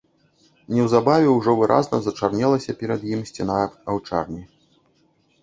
Неўзабаве 0.77 1.29
ўжо 1.35 1.51
выразна 1.59 1.99
зачарнелася 2.07 2.75
перад 2.81 3.01
ім 3.13 3.21
сцяна 3.33 3.61
аўчарні. 3.95 4.43